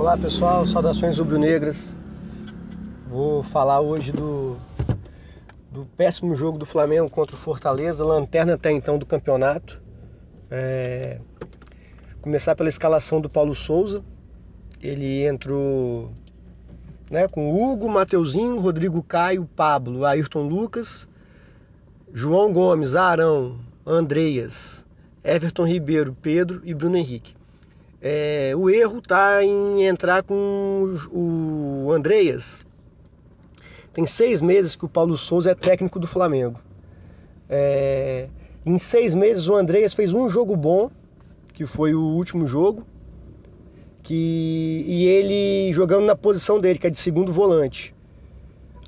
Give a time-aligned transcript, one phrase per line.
[0.00, 1.94] Olá pessoal, saudações rubro-negras.
[3.06, 4.56] Vou falar hoje do,
[5.70, 9.78] do péssimo jogo do Flamengo contra o Fortaleza, lanterna até então do campeonato.
[10.50, 11.20] É,
[12.22, 14.02] começar pela escalação do Paulo Souza.
[14.82, 16.10] Ele entrou
[17.10, 21.06] né, com Hugo, Mateuzinho, Rodrigo Caio, Pablo, Ayrton Lucas,
[22.10, 24.82] João Gomes, Arão, Andreas,
[25.22, 27.38] Everton Ribeiro, Pedro e Bruno Henrique.
[28.02, 32.64] É, o erro está em entrar com o Andreas.
[33.92, 36.58] Tem seis meses que o Paulo Souza é técnico do Flamengo.
[37.48, 38.28] É,
[38.64, 40.90] em seis meses o Andreas fez um jogo bom,
[41.52, 42.86] que foi o último jogo,
[44.02, 47.94] que, e ele jogando na posição dele, que é de segundo volante.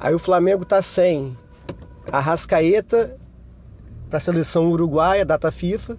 [0.01, 1.37] Aí o Flamengo está sem
[2.11, 3.17] Arrascaeta
[4.09, 5.99] para a seleção uruguaia, data FIFA,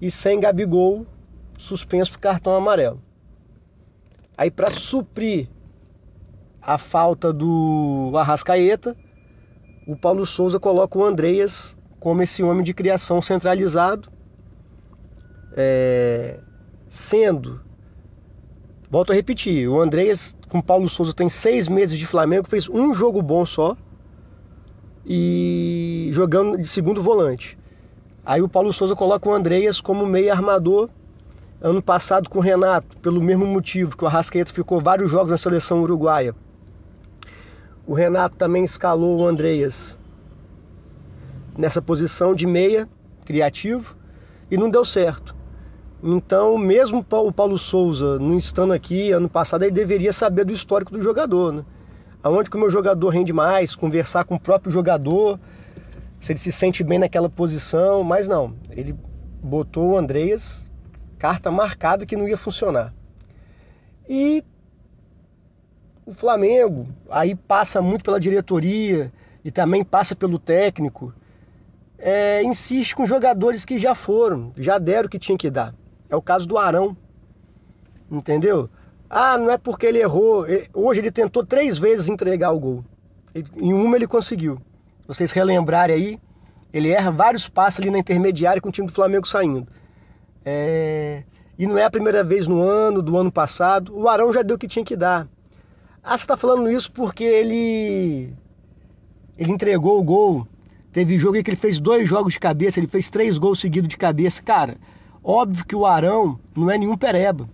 [0.00, 1.06] e sem Gabigol
[1.60, 3.00] suspenso por cartão amarelo.
[4.36, 5.48] Aí para suprir
[6.60, 8.96] a falta do Arrascaeta,
[9.86, 14.08] o Paulo Souza coloca o Andreas como esse homem de criação centralizado,
[15.54, 16.40] é,
[16.88, 17.60] sendo,
[18.90, 22.68] volto a repetir, o Andreas com o Paulo Souza tem seis meses de Flamengo, fez
[22.68, 23.76] um jogo bom só
[25.04, 27.58] e jogando de segundo volante.
[28.24, 30.88] Aí o Paulo Souza coloca o Andreas como meio armador
[31.62, 35.36] Ano passado com o Renato, pelo mesmo motivo que o Arrascaeta ficou vários jogos na
[35.36, 36.34] seleção uruguaia.
[37.86, 39.98] O Renato também escalou o Andreas
[41.58, 42.88] nessa posição de meia,
[43.26, 43.94] criativo,
[44.50, 45.36] e não deu certo.
[46.02, 50.92] Então, mesmo o Paulo Souza não estando aqui ano passado, ele deveria saber do histórico
[50.92, 51.64] do jogador, né?
[52.22, 55.38] Aonde que o meu jogador rende mais, conversar com o próprio jogador,
[56.18, 58.96] se ele se sente bem naquela posição, mas não, ele
[59.42, 60.69] botou o Andreas
[61.20, 62.94] carta marcada que não ia funcionar.
[64.08, 64.42] E
[66.06, 69.12] o Flamengo aí passa muito pela diretoria
[69.44, 71.12] e também passa pelo técnico.
[71.98, 75.74] É, insiste com jogadores que já foram, já deram o que tinha que dar.
[76.08, 76.96] É o caso do Arão,
[78.10, 78.70] entendeu?
[79.08, 80.46] Ah, não é porque ele errou.
[80.72, 82.84] Hoje ele tentou três vezes entregar o gol.
[83.34, 84.58] Em uma ele conseguiu.
[85.06, 86.18] Vocês relembrarem aí,
[86.72, 89.68] ele erra vários passes ali na intermediária com o time do Flamengo saindo.
[90.44, 91.24] É...
[91.58, 93.94] E não é a primeira vez no ano, do ano passado.
[93.94, 95.28] O Arão já deu o que tinha que dar.
[96.02, 98.32] Ah, você está falando isso porque ele
[99.36, 100.46] ele entregou o gol.
[100.92, 103.96] Teve jogo que ele fez dois jogos de cabeça, ele fez três gols seguidos de
[103.96, 104.42] cabeça.
[104.42, 104.76] Cara,
[105.22, 107.48] óbvio que o Arão não é nenhum pereba.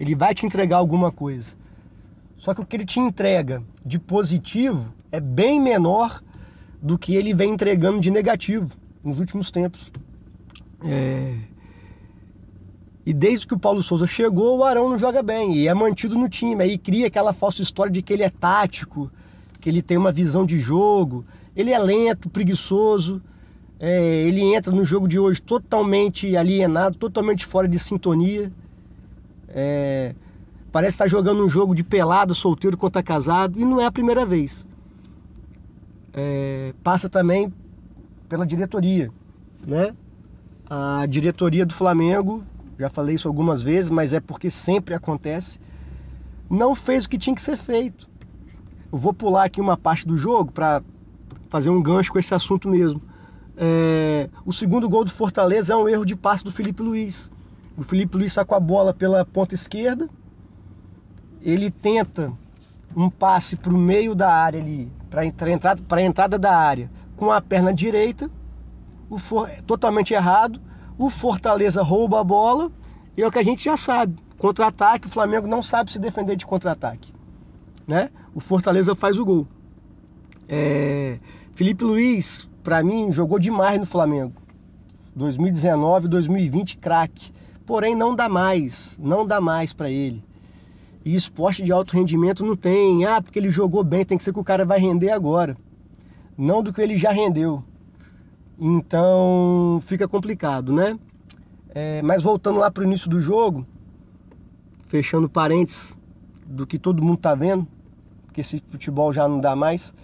[0.00, 1.56] Ele vai te entregar alguma coisa.
[2.38, 6.22] Só que o que ele te entrega de positivo é bem menor
[6.80, 8.70] do que ele vem entregando de negativo
[9.04, 9.92] nos últimos tempos.
[10.84, 11.34] É...
[13.04, 16.16] E desde que o Paulo Souza chegou, o Arão não joga bem e é mantido
[16.16, 16.62] no time.
[16.62, 19.10] Aí cria aquela falsa história de que ele é tático,
[19.60, 21.24] que ele tem uma visão de jogo.
[21.56, 23.20] Ele é lento, preguiçoso.
[23.80, 28.52] É, ele entra no jogo de hoje totalmente alienado, totalmente fora de sintonia.
[29.48, 30.14] É,
[30.70, 34.24] parece estar jogando um jogo de pelado, solteiro contra casado, e não é a primeira
[34.24, 34.64] vez.
[36.14, 37.52] É, passa também
[38.28, 39.10] pela diretoria,
[39.66, 39.92] né?
[40.70, 42.44] A diretoria do Flamengo
[42.82, 45.60] já falei isso algumas vezes, mas é porque sempre acontece,
[46.50, 48.10] não fez o que tinha que ser feito.
[48.92, 50.82] Eu vou pular aqui uma parte do jogo para
[51.48, 53.00] fazer um gancho com esse assunto mesmo.
[53.56, 57.30] É, o segundo gol do Fortaleza é um erro de passe do Felipe Luiz.
[57.76, 60.10] O Felipe Luiz está com a bola pela ponta esquerda,
[61.40, 62.32] ele tenta
[62.96, 67.30] um passe para o meio da área ali, para a entrada, entrada da área, com
[67.30, 68.28] a perna direita,
[69.08, 70.60] o for, totalmente errado
[71.06, 72.70] o Fortaleza rouba a bola
[73.16, 74.16] e é o que a gente já sabe.
[74.38, 77.12] Contra-ataque, o Flamengo não sabe se defender de contra-ataque.
[77.88, 78.08] Né?
[78.32, 79.48] O Fortaleza faz o gol.
[80.48, 81.18] É...
[81.54, 84.32] Felipe Luiz, para mim, jogou demais no Flamengo.
[85.16, 87.32] 2019, 2020, craque.
[87.66, 88.96] Porém, não dá mais.
[89.00, 90.24] Não dá mais para ele.
[91.04, 93.04] E esporte de alto rendimento não tem.
[93.04, 95.56] Ah, porque ele jogou bem, tem que ser que o cara vai render agora.
[96.38, 97.62] Não do que ele já rendeu.
[98.58, 100.98] Então fica complicado, né?
[101.74, 103.66] É, mas voltando lá para o início do jogo,
[104.88, 105.96] fechando parênteses
[106.44, 107.66] do que todo mundo tá vendo,
[108.32, 109.94] que esse futebol já não dá mais,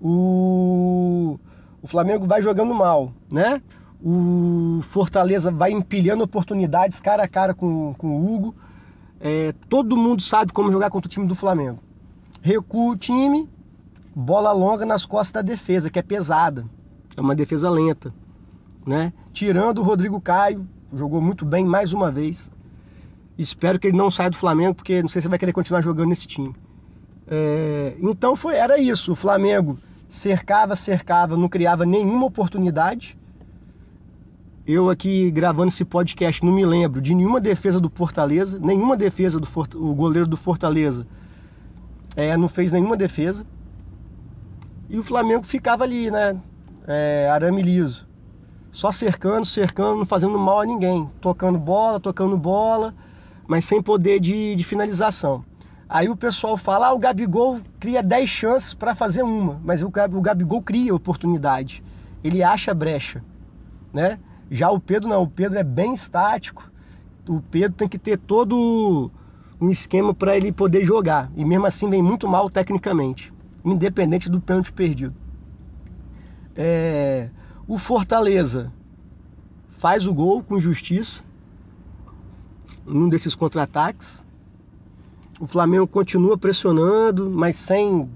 [0.00, 1.38] o,
[1.80, 3.62] o Flamengo vai jogando mal, né?
[4.04, 8.54] O Fortaleza vai empilhando oportunidades cara a cara com, com o Hugo.
[9.20, 11.78] É, todo mundo sabe como jogar contra o time do Flamengo.
[12.40, 13.48] Recua o time,
[14.12, 16.66] bola longa nas costas da defesa, que é pesada.
[17.16, 18.12] É uma defesa lenta,
[18.86, 19.12] né?
[19.32, 22.50] Tirando o Rodrigo Caio, jogou muito bem mais uma vez.
[23.38, 26.08] Espero que ele não saia do Flamengo, porque não sei se vai querer continuar jogando
[26.08, 26.54] nesse time.
[27.26, 29.12] É, então foi, era isso.
[29.12, 29.78] O Flamengo
[30.08, 33.16] cercava, cercava, não criava nenhuma oportunidade.
[34.66, 39.40] Eu aqui gravando esse podcast não me lembro de nenhuma defesa do Fortaleza, nenhuma defesa
[39.40, 41.06] do o goleiro do Fortaleza
[42.14, 43.44] é, não fez nenhuma defesa.
[44.88, 46.38] E o Flamengo ficava ali, né?
[46.86, 48.06] É, arame liso.
[48.70, 51.10] Só cercando, cercando, não fazendo mal a ninguém.
[51.20, 52.94] Tocando bola, tocando bola,
[53.46, 55.44] mas sem poder de, de finalização.
[55.92, 59.90] Aí o pessoal fala, ah, o Gabigol cria 10 chances para fazer uma, mas o,
[59.90, 61.84] Gabigol cria oportunidade,
[62.24, 63.22] ele acha brecha,
[63.92, 64.18] né?
[64.50, 66.72] Já o Pedro não, o Pedro é bem estático,
[67.28, 69.10] o Pedro tem que ter todo
[69.60, 73.30] um esquema para ele poder jogar, e mesmo assim vem muito mal tecnicamente,
[73.62, 75.21] independente do pênalti perdido.
[76.56, 77.30] É...
[77.66, 78.72] O Fortaleza
[79.78, 81.22] faz o gol com justiça,
[82.84, 84.24] num desses contra-ataques,
[85.40, 88.08] o Flamengo continua pressionando, mas sem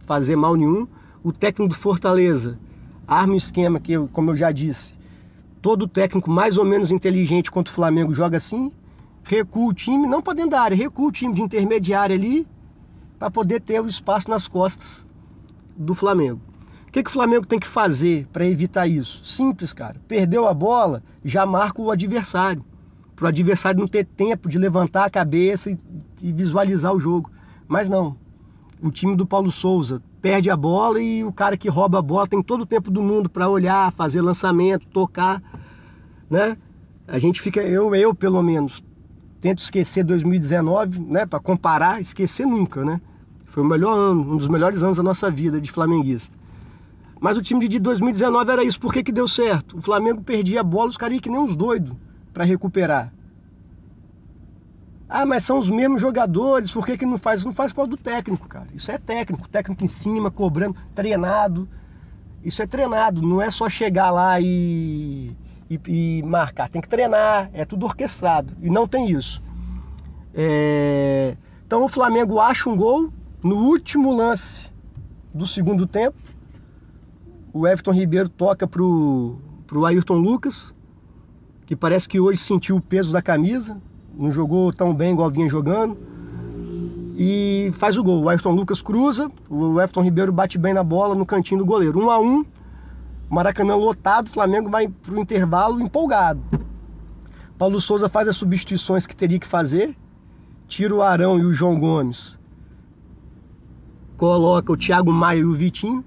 [0.00, 0.86] fazer mal nenhum.
[1.22, 2.58] O técnico do Fortaleza
[3.06, 4.92] arma o esquema que, como eu já disse,
[5.62, 8.70] todo técnico mais ou menos inteligente contra o Flamengo joga assim,
[9.22, 12.46] recua o time, não para dentro da área, recua o time de intermediária ali
[13.18, 15.06] para poder ter o espaço nas costas
[15.76, 16.49] do Flamengo.
[16.90, 19.24] O que, que o Flamengo tem que fazer para evitar isso?
[19.24, 19.96] Simples, cara.
[20.08, 22.64] Perdeu a bola, já marca o adversário
[23.20, 25.78] para o adversário não ter tempo de levantar a cabeça e,
[26.22, 27.30] e, visualizar o jogo.
[27.68, 28.16] Mas não.
[28.82, 32.26] O time do Paulo Souza perde a bola e o cara que rouba a bola
[32.26, 35.42] tem todo o tempo do mundo para olhar, fazer lançamento, tocar,
[36.30, 36.56] né?
[37.06, 38.82] A gente fica, eu, eu pelo menos,
[39.38, 41.26] tento esquecer 2019, né?
[41.26, 43.02] Para comparar, esquecer nunca, né?
[43.48, 46.39] Foi o melhor ano, um dos melhores anos da nossa vida de flamenguista.
[47.20, 48.80] Mas o time de 2019 era isso.
[48.80, 49.76] Por que, que deu certo?
[49.76, 51.94] O Flamengo perdia a bola, os caras iam que nem uns doidos
[52.32, 53.12] para recuperar.
[55.06, 57.44] Ah, mas são os mesmos jogadores, por que, que não faz?
[57.44, 58.68] Não faz por causa do técnico, cara.
[58.72, 61.68] Isso é técnico, técnico em cima, cobrando, treinado.
[62.44, 65.36] Isso é treinado, não é só chegar lá e,
[65.68, 66.68] e, e marcar.
[66.68, 68.56] Tem que treinar, é tudo orquestrado.
[68.62, 69.42] E não tem isso.
[70.32, 71.36] É...
[71.66, 73.12] Então o Flamengo acha um gol
[73.42, 74.72] no último lance
[75.34, 76.16] do segundo tempo.
[77.52, 80.74] O Everton Ribeiro toca pro, pro Ayrton Lucas
[81.70, 83.80] que parece que hoje sentiu o peso da camisa,
[84.12, 85.96] não jogou tão bem igual vinha jogando.
[87.16, 88.24] E faz o gol.
[88.24, 92.00] O Ayrton Lucas cruza, o Everton Ribeiro bate bem na bola no cantinho do goleiro.
[92.00, 92.44] 1 um a 1 um,
[93.28, 96.42] Maracanã lotado, o Flamengo vai para o intervalo empolgado.
[97.56, 99.96] Paulo Souza faz as substituições que teria que fazer,
[100.66, 102.36] tira o Arão e o João Gomes,
[104.16, 106.04] coloca o Thiago Maia e o Vitinho.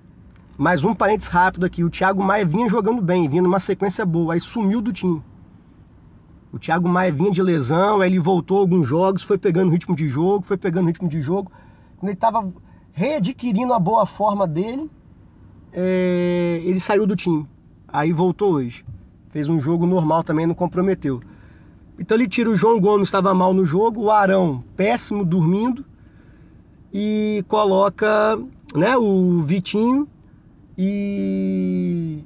[0.58, 4.36] Mais um parênteses rápido aqui: o Thiago Maia vinha jogando bem, vinha numa sequência boa,
[4.36, 5.22] aí sumiu do time.
[6.52, 10.08] O Thiago Maia vinha de lesão, aí ele voltou alguns jogos, foi pegando ritmo de
[10.08, 11.52] jogo, foi pegando ritmo de jogo.
[11.98, 12.48] Quando ele estava
[12.92, 14.92] readquirindo a boa forma dele,
[15.72, 17.48] é, ele saiu do time.
[17.88, 18.86] Aí voltou hoje.
[19.32, 21.20] Fez um jogo normal também, não comprometeu.
[21.98, 25.84] Então ele tira o João Gomes, estava mal no jogo, o Arão, péssimo, dormindo,
[26.94, 28.38] e coloca
[28.76, 30.08] né, o Vitinho
[30.78, 32.24] e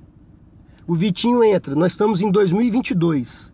[0.88, 1.76] o Vitinho entra.
[1.76, 3.54] Nós estamos em 2022.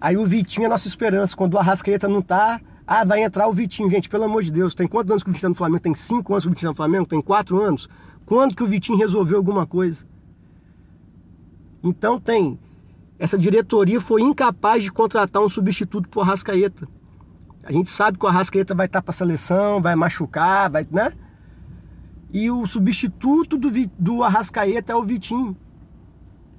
[0.00, 1.36] Aí o Vitinho é nossa esperança.
[1.36, 3.90] Quando o Arrascaeta não tá, ah, vai entrar o Vitinho.
[3.90, 5.80] Gente, pelo amor de Deus, tem quantos anos que o Vitinho tá no Flamengo?
[5.80, 7.06] Tem cinco anos que o Vitinho tá no Flamengo?
[7.06, 7.88] Tem quatro anos?
[8.24, 10.06] Quando que o Vitinho resolveu alguma coisa?
[11.82, 12.58] Então tem.
[13.18, 16.88] Essa diretoria foi incapaz de contratar um substituto pro Arrascaeta.
[17.64, 21.12] A gente sabe que o Arrascaeta vai estar para a seleção, vai machucar, vai, né?
[22.32, 25.56] E o substituto do, do Arrascaeta é o Vitinho.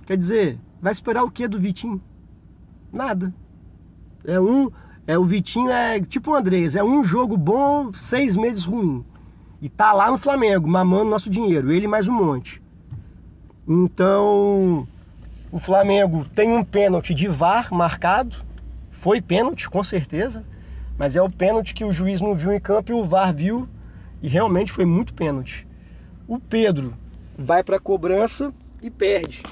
[0.05, 2.01] Quer dizer, vai esperar o que do Vitinho?
[2.91, 3.33] Nada.
[4.23, 4.69] É um.
[5.05, 9.03] É o Vitinho é tipo o Andrés, é um jogo bom, seis meses ruim.
[9.61, 12.61] E tá lá no Flamengo, mamando nosso dinheiro, ele mais um monte.
[13.67, 14.87] Então,
[15.51, 18.37] o Flamengo tem um pênalti de VAR marcado.
[18.91, 20.43] Foi pênalti, com certeza.
[20.97, 23.67] Mas é o pênalti que o juiz não viu em campo e o VAR viu.
[24.23, 25.67] E realmente foi muito pênalti.
[26.27, 26.97] O Pedro
[27.37, 28.51] vai para a cobrança
[28.81, 29.43] e perde.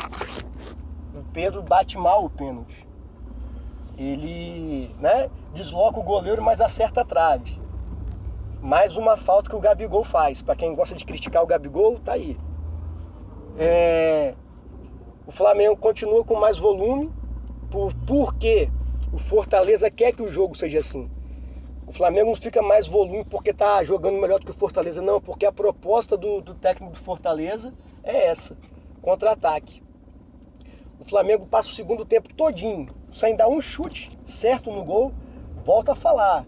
[1.14, 2.90] O Pedro bate mal o pênalti
[3.98, 7.60] ele né, desloca o goleiro, mas acerta a trave.
[8.62, 10.42] Mais uma falta que o Gabigol faz.
[10.42, 12.38] Para quem gosta de criticar o Gabigol, tá aí.
[13.58, 14.34] É...
[15.26, 17.12] O Flamengo continua com mais volume,
[17.70, 18.70] por, porque
[19.14, 21.10] o Fortaleza quer que o jogo seja assim.
[21.92, 25.20] O Flamengo não fica mais volume porque tá jogando melhor do que o Fortaleza, não,
[25.20, 28.58] porque a proposta do, do técnico do Fortaleza é essa:
[29.02, 29.84] contra-ataque.
[31.02, 35.12] O Flamengo passa o segundo tempo todinho sem dar um chute certo no gol,
[35.66, 36.46] volto a falar,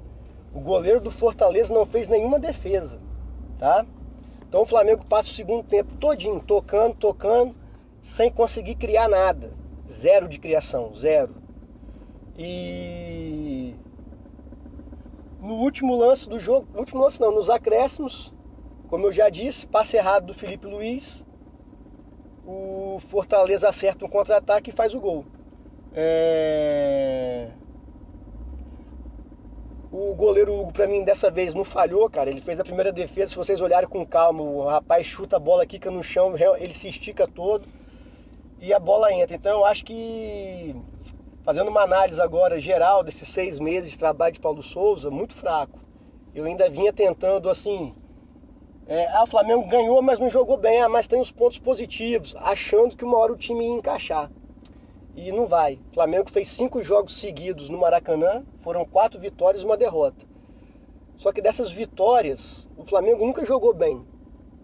[0.54, 3.02] o goleiro do Fortaleza não fez nenhuma defesa,
[3.60, 3.86] tá?
[4.48, 7.54] Então o Flamengo passa o segundo tempo todinho, tocando, tocando,
[8.02, 9.52] sem conseguir criar nada.
[9.92, 11.36] Zero de criação, zero.
[12.38, 13.53] E
[15.74, 18.32] último lance do jogo, último lance não, nos acréscimos,
[18.88, 21.26] como eu já disse, passe errado do Felipe Luiz,
[22.46, 25.26] o Fortaleza acerta um contra-ataque e faz o gol.
[25.92, 27.50] É...
[29.92, 32.30] O goleiro Hugo, pra mim, dessa vez não falhou, cara.
[32.30, 33.30] Ele fez a primeira defesa.
[33.30, 36.88] Se vocês olharem com calma, o rapaz chuta a bola, quica no chão, ele se
[36.88, 37.68] estica todo
[38.60, 39.36] e a bola entra.
[39.36, 40.76] Então eu acho que,
[41.44, 45.80] fazendo uma análise agora geral desses seis meses de trabalho de Paulo Souza, muito fraco.
[46.34, 47.94] Eu ainda vinha tentando, assim.
[48.88, 50.82] É, ah, o Flamengo ganhou, mas não jogou bem.
[50.82, 54.32] Ah, mas tem os pontos positivos, achando que uma hora o time ia encaixar
[55.16, 55.80] e não vai.
[55.92, 60.26] O Flamengo fez cinco jogos seguidos no Maracanã, foram quatro vitórias e uma derrota.
[61.18, 64.02] Só que dessas vitórias, o Flamengo nunca jogou bem.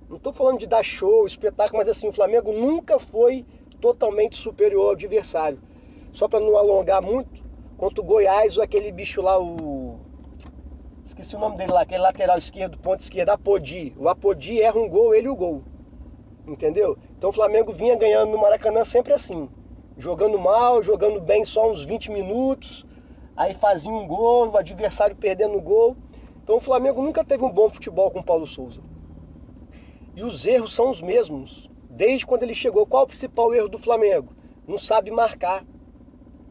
[0.09, 3.45] Não estou falando de dar show, espetáculo, mas assim, o Flamengo nunca foi
[3.79, 5.59] totalmente superior ao adversário.
[6.11, 7.43] Só para não alongar muito,
[7.77, 9.99] contra o Goiás ou aquele bicho lá, o.
[11.05, 13.95] Esqueci o nome dele lá, aquele lateral esquerdo, ponto esquerdo, Apodi.
[13.97, 15.63] O Apodi erra um gol, ele o gol.
[16.47, 16.97] Entendeu?
[17.17, 19.49] Então o Flamengo vinha ganhando no Maracanã sempre assim
[19.99, 22.85] jogando mal, jogando bem só uns 20 minutos,
[23.35, 25.95] aí fazia um gol, o adversário perdendo o gol.
[26.41, 28.81] Então o Flamengo nunca teve um bom futebol com o Paulo Souza.
[30.15, 32.87] E os erros são os mesmos, desde quando ele chegou.
[32.87, 34.33] Qual o principal erro do Flamengo?
[34.65, 35.65] Não sabe marcar.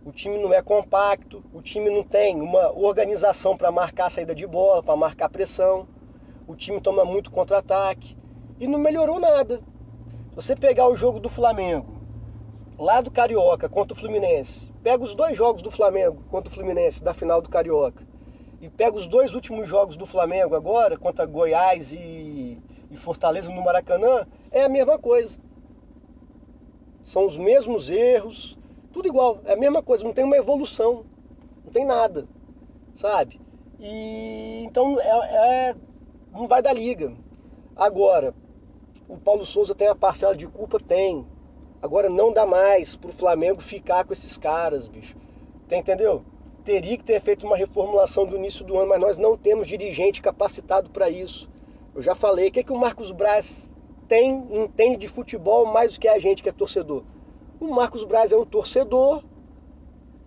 [0.08, 4.34] O time não é compacto, o time não tem uma organização para marcar a saída
[4.34, 5.86] de bola, para marcar pressão.
[6.46, 8.16] O time toma muito contra-ataque
[8.58, 9.58] e não melhorou nada.
[10.30, 12.00] Se você pegar o jogo do Flamengo
[12.78, 17.04] lá do Carioca contra o Fluminense, pega os dois jogos do Flamengo contra o Fluminense
[17.04, 18.02] da final do Carioca
[18.62, 22.58] e pega os dois últimos jogos do Flamengo agora contra Goiás e,
[22.90, 25.38] e Fortaleza no Maracanã, é a mesma coisa.
[27.04, 28.58] São os mesmos erros,
[28.98, 31.04] tudo igual, é a mesma coisa, não tem uma evolução,
[31.64, 32.26] não tem nada,
[32.96, 33.40] sabe?
[33.78, 35.76] E então é, é
[36.32, 37.12] não vai dar liga.
[37.76, 38.34] Agora,
[39.08, 40.80] o Paulo Souza tem a parcela de culpa?
[40.80, 41.24] Tem.
[41.80, 45.14] Agora não dá mais pro Flamengo ficar com esses caras, bicho.
[45.68, 46.24] Tá, entendeu?
[46.64, 50.20] Teria que ter feito uma reformulação do início do ano, mas nós não temos dirigente
[50.20, 51.48] capacitado para isso.
[51.94, 53.72] Eu já falei, o que, é que o Marcos Braz
[54.08, 57.04] tem, entende de futebol mais do que a gente que é torcedor?
[57.60, 59.22] O Marcos Braz é um torcedor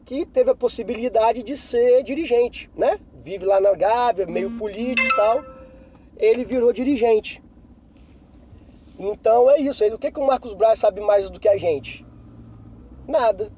[0.05, 2.99] que teve a possibilidade de ser dirigente, né?
[3.23, 5.43] Vive lá na Gávea, meio político e tal.
[6.17, 7.41] Ele virou dirigente.
[8.99, 9.85] Então é isso.
[9.85, 12.05] O que, que o Marcos Braz sabe mais do que a gente?
[13.07, 13.51] Nada.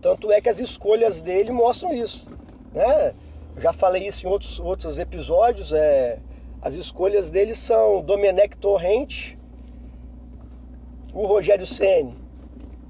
[0.00, 2.26] Tanto é que as escolhas dele mostram isso.
[2.72, 3.14] Né?
[3.54, 5.72] Eu já falei isso em outros, outros episódios.
[5.72, 6.18] É,
[6.62, 9.38] as escolhas dele são Domenech Torrente,
[11.12, 12.16] o Rogério Ceni,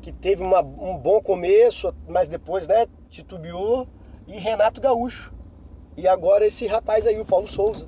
[0.09, 3.87] que teve uma, um bom começo, mas depois né, titubeou,
[4.27, 5.35] e Renato Gaúcho.
[5.99, 7.85] E agora esse rapaz aí, o Paulo Souza.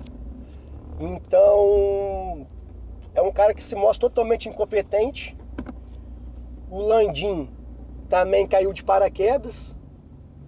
[0.98, 2.46] Então,
[3.14, 5.34] é um cara que se mostra totalmente incompetente.
[6.70, 7.48] O Landim
[8.06, 9.78] também caiu de paraquedas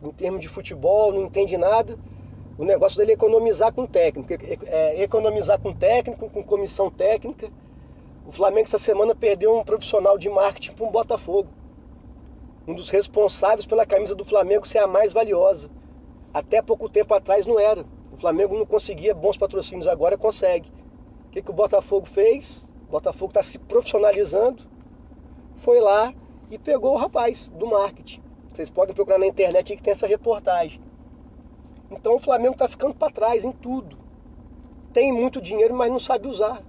[0.02, 1.98] em termos de futebol, não entende nada.
[2.58, 7.50] O negócio dele é economizar com técnico, é, é economizar com técnico, com comissão técnica.
[8.26, 11.61] O Flamengo essa semana perdeu um profissional de marketing para um Botafogo.
[12.66, 15.68] Um dos responsáveis pela camisa do Flamengo ser a mais valiosa.
[16.32, 17.84] Até pouco tempo atrás não era.
[18.12, 20.70] O Flamengo não conseguia bons patrocínios, agora consegue.
[21.26, 22.70] O que, que o Botafogo fez?
[22.88, 24.62] O Botafogo está se profissionalizando.
[25.56, 26.14] Foi lá
[26.50, 28.22] e pegou o rapaz do marketing.
[28.52, 30.80] Vocês podem procurar na internet que tem essa reportagem.
[31.90, 33.98] Então o Flamengo está ficando para trás em tudo.
[34.92, 36.62] Tem muito dinheiro, mas não sabe usar.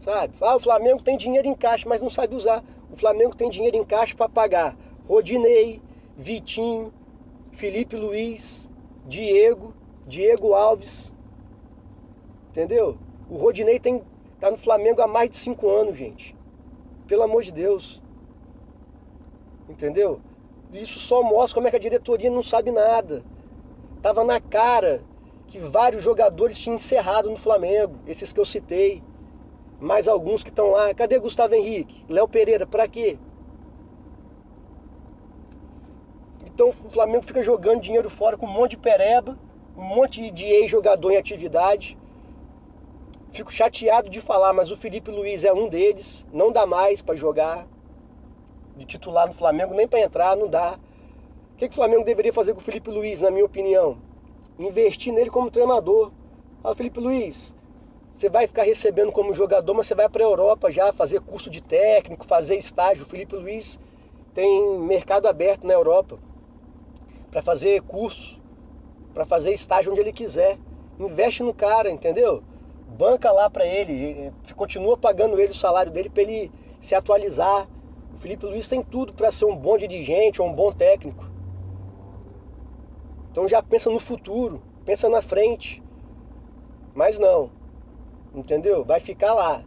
[0.00, 0.34] Sabe?
[0.40, 2.62] Ah, o Flamengo tem dinheiro em caixa, mas não sabe usar.
[2.90, 4.76] O Flamengo tem dinheiro em caixa para pagar
[5.08, 5.80] Rodinei,
[6.16, 6.92] Vitinho,
[7.52, 8.70] Felipe Luiz,
[9.06, 9.74] Diego,
[10.06, 11.12] Diego Alves.
[12.50, 12.96] Entendeu?
[13.28, 14.02] O Rodinei tem,
[14.40, 16.34] tá no Flamengo há mais de cinco anos, gente.
[17.06, 18.02] Pelo amor de Deus.
[19.68, 20.20] Entendeu?
[20.72, 23.24] Isso só mostra como é que a diretoria não sabe nada.
[24.02, 25.02] Tava na cara
[25.46, 29.02] que vários jogadores tinham encerrado no Flamengo, esses que eu citei.
[29.80, 30.94] Mais alguns que estão lá.
[30.94, 32.04] Cadê Gustavo Henrique?
[32.08, 33.18] Léo Pereira, para quê?
[36.44, 39.38] Então o Flamengo fica jogando dinheiro fora com um monte de pereba,
[39.76, 41.98] um monte de ex-jogador em atividade.
[43.32, 46.26] Fico chateado de falar, mas o Felipe Luiz é um deles.
[46.32, 47.66] Não dá mais para jogar
[48.76, 50.78] de titular no Flamengo, nem para entrar, não dá.
[51.52, 53.98] O que, que o Flamengo deveria fazer com o Felipe Luiz, na minha opinião?
[54.58, 56.10] investir nele como treinador.
[56.62, 57.54] Fala, Felipe Luiz,
[58.16, 61.50] você vai ficar recebendo como jogador, mas você vai para a Europa já fazer curso
[61.50, 63.02] de técnico, fazer estágio.
[63.02, 63.78] O Felipe Luiz
[64.32, 66.18] tem mercado aberto na Europa
[67.30, 68.40] para fazer curso,
[69.12, 70.56] para fazer estágio onde ele quiser.
[70.98, 72.42] Investe no cara, entendeu?
[72.88, 77.68] Banca lá para ele, continua pagando ele o salário dele para ele se atualizar.
[78.14, 81.30] O Felipe Luiz tem tudo para ser um bom dirigente ou um bom técnico.
[83.30, 85.82] Então já pensa no futuro, pensa na frente.
[86.94, 87.50] Mas não,
[88.36, 88.84] entendeu?
[88.84, 89.62] Vai ficar lá.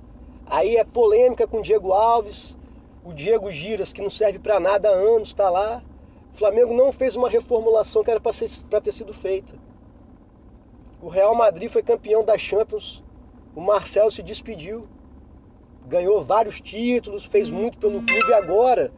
[0.46, 2.56] Aí é polêmica com o Diego Alves,
[3.04, 5.84] o Diego Giras, que não serve para nada há anos, está lá.
[6.34, 9.56] O Flamengo não fez uma reformulação que era para ter sido feita.
[11.02, 13.04] O Real Madrid foi campeão da Champions.
[13.56, 14.88] O Marcelo se despediu.
[15.88, 18.92] Ganhou vários títulos, fez muito pelo clube agora.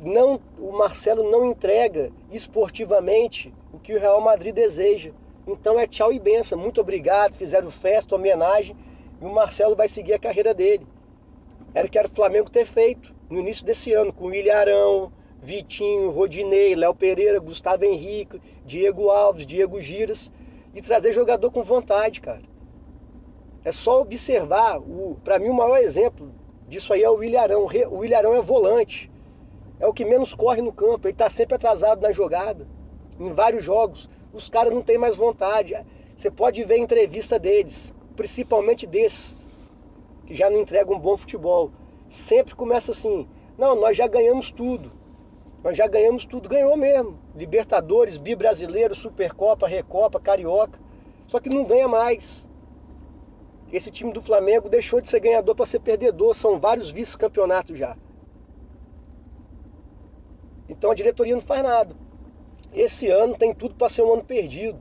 [0.00, 5.10] Não, o Marcelo não entrega esportivamente o que o Real Madrid deseja.
[5.46, 6.58] Então é tchau e benção.
[6.58, 8.76] Muito obrigado, fizeram festa, homenagem
[9.20, 10.86] e o Marcelo vai seguir a carreira dele.
[11.74, 15.12] Era o que era o Flamengo ter feito no início desse ano, com o Ilharão,
[15.42, 20.32] Vitinho, Rodinei, Léo Pereira, Gustavo Henrique, Diego Alves, Diego Giras
[20.74, 22.42] e trazer jogador com vontade, cara.
[23.64, 26.32] É só observar, o, para mim o maior exemplo
[26.66, 27.66] disso aí é o Ilharão.
[27.90, 29.10] O Ilharão é volante,
[29.78, 32.66] é o que menos corre no campo, ele está sempre atrasado na jogada,
[33.18, 34.08] em vários jogos.
[34.32, 35.74] Os caras não têm mais vontade.
[36.16, 39.46] Você pode ver a entrevista deles principalmente desses
[40.26, 41.70] que já não entregam um bom futebol,
[42.08, 44.92] sempre começa assim: não, nós já ganhamos tudo.
[45.62, 47.18] Nós já ganhamos tudo, ganhou mesmo.
[47.34, 50.78] Libertadores, Bi Brasileiro, Supercopa, Recopa, Carioca.
[51.26, 52.48] Só que não ganha mais.
[53.70, 56.34] Esse time do Flamengo deixou de ser ganhador para ser perdedor.
[56.34, 57.96] São vários vice-campeonatos já.
[60.68, 61.94] Então a diretoria não faz nada.
[62.72, 64.80] Esse ano tem tudo para ser um ano perdido.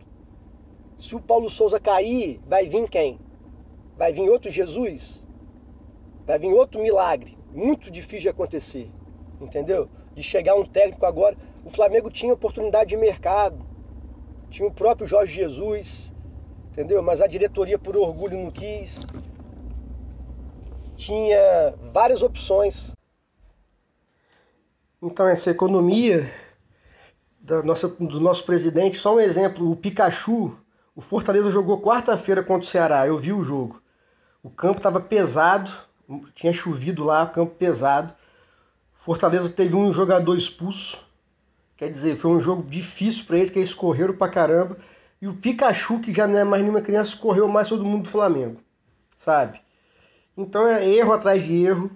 [0.99, 3.19] Se o Paulo Souza cair, vai vir quem?
[3.97, 5.25] Vai vir outro Jesus?
[6.25, 8.91] Vai vir outro milagre, muito difícil de acontecer,
[9.39, 9.89] entendeu?
[10.13, 11.38] De chegar um técnico agora.
[11.65, 13.65] O Flamengo tinha oportunidade de mercado,
[14.49, 16.13] tinha o próprio Jorge Jesus,
[16.71, 17.01] entendeu?
[17.01, 19.07] Mas a diretoria, por orgulho, não quis.
[20.95, 22.93] Tinha várias opções.
[25.01, 26.29] Então, essa economia
[27.39, 30.57] da nossa, do nosso presidente, só um exemplo: o Pikachu,
[30.95, 33.82] o Fortaleza jogou quarta-feira contra o Ceará, eu vi o jogo.
[34.43, 35.71] O campo estava pesado,
[36.34, 38.13] tinha chovido lá, campo pesado.
[39.04, 40.99] Fortaleza teve um jogador expulso.
[41.78, 44.78] Quer dizer, foi um jogo difícil para eles, que eles correram pra caramba.
[45.21, 48.10] E o Pikachu, que já não é mais nenhuma criança, correu mais todo mundo do
[48.10, 48.62] Flamengo,
[49.17, 49.62] sabe?
[50.38, 51.91] Então é erro atrás de erro.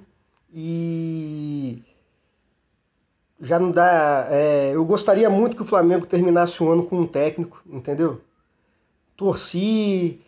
[0.54, 1.82] E
[3.40, 4.28] já não dá.
[4.30, 8.22] É, eu gostaria muito que o Flamengo terminasse o ano com um técnico, entendeu?
[9.16, 10.22] Torci,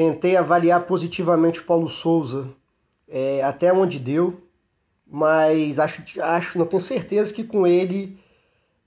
[0.00, 2.48] Tentei avaliar positivamente o Paulo Souza
[3.06, 4.40] é, até onde deu,
[5.06, 8.18] mas acho, acho, não tenho certeza que com ele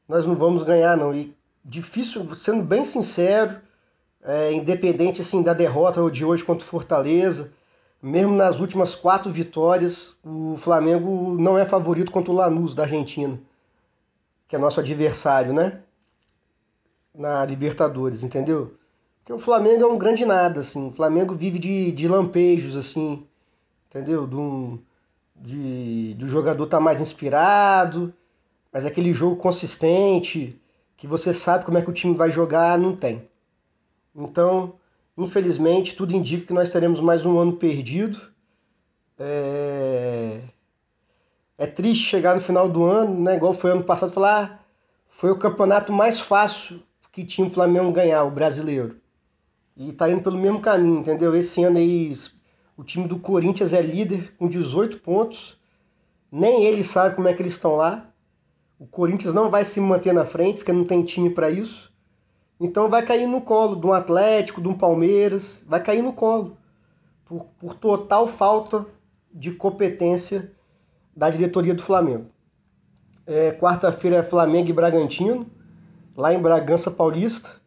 [0.08, 1.14] nós não vamos ganhar não.
[1.14, 3.62] E difícil, sendo bem sincero,
[4.24, 7.54] é, independente assim da derrota de hoje contra o Fortaleza,
[8.02, 13.40] mesmo nas últimas quatro vitórias, o Flamengo não é favorito contra o Lanús da Argentina,
[14.48, 15.82] que é nosso adversário, né?
[17.14, 18.74] Na Libertadores, entendeu?
[19.24, 20.90] Porque o Flamengo é um grande nada, assim.
[20.90, 23.26] O Flamengo vive de, de lampejos, assim.
[23.90, 24.28] Entendeu?
[24.28, 24.80] Do,
[25.34, 28.14] de, do jogador estar tá mais inspirado,
[28.72, 30.60] mas aquele jogo consistente,
[30.98, 33.30] que você sabe como é que o time vai jogar, não tem.
[34.14, 34.74] Então,
[35.18, 38.20] infelizmente, tudo indica que nós teremos mais um ano perdido.
[39.18, 40.42] É,
[41.58, 43.36] é triste chegar no final do ano, né?
[43.38, 44.60] Igual foi ano passado, falar, ah,
[45.08, 49.03] foi o campeonato mais fácil que tinha o Flamengo ganhar, o brasileiro.
[49.76, 51.36] E tá indo pelo mesmo caminho, entendeu?
[51.36, 52.14] Esse ano aí
[52.78, 55.58] o time do Corinthians é líder com 18 pontos.
[56.32, 58.10] Nem ele sabe como é que eles estão lá.
[58.80, 61.92] O Corinthians não vai se manter na frente porque não tem time para isso.
[62.60, 66.58] Então vai cair no colo de um Atlético, de um Palmeiras, vai cair no colo
[67.26, 68.86] por, por total falta
[69.34, 70.52] de competência
[71.16, 72.28] da diretoria do Flamengo.
[73.26, 75.48] É, Quarta-feira é Flamengo e Bragantino,
[76.16, 77.63] lá em Bragança Paulista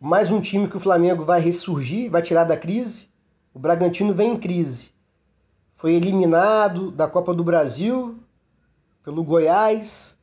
[0.00, 3.10] mais um time que o Flamengo vai ressurgir, vai tirar da crise.
[3.52, 4.92] O Bragantino vem em crise.
[5.76, 8.18] Foi eliminado da Copa do Brasil
[9.04, 10.18] pelo Goiás.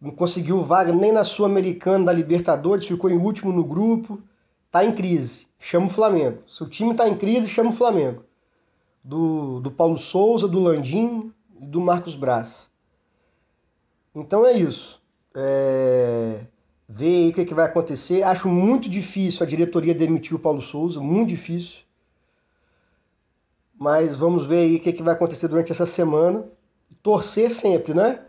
[0.00, 4.22] Não conseguiu vaga nem na Sul-Americana da Libertadores, ficou em último no grupo.
[4.70, 5.48] Tá em crise.
[5.58, 6.44] Chama o Flamengo.
[6.46, 8.22] Se o time tá em crise, chama o Flamengo.
[9.02, 12.70] Do, do Paulo Souza, do Landim e do Marcos Braz.
[14.14, 15.02] Então é isso.
[15.34, 16.46] É...
[16.90, 18.22] ver aí o que, que vai acontecer.
[18.24, 21.78] Acho muito difícil a diretoria demitir o Paulo Souza, muito difícil.
[23.78, 26.44] Mas vamos ver aí o que, que vai acontecer durante essa semana.
[27.02, 28.20] Torcer sempre, né?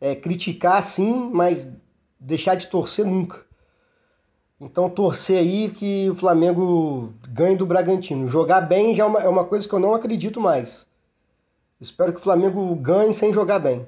[0.00, 1.68] É, criticar sim, mas
[2.18, 3.44] deixar de torcer nunca.
[4.60, 8.28] Então torcer aí que o Flamengo ganhe do Bragantino.
[8.28, 10.86] Jogar bem já é uma, é uma coisa que eu não acredito mais.
[11.78, 13.86] Espero que o Flamengo ganhe sem jogar bem.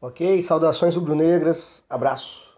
[0.00, 0.42] Ok?
[0.42, 1.82] Saudações rubro-negras.
[1.88, 2.51] Abraço.